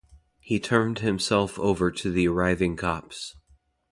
He 0.39 0.59
turned 0.59 0.97
himself 0.97 1.59
over 1.59 1.91
to 1.91 2.11
the 2.11 2.27
arriving 2.27 2.75
cops. 2.75 3.35